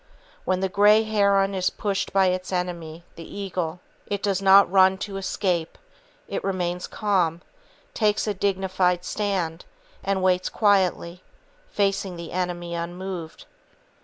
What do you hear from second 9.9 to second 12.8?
and waits quietly, facing the enemy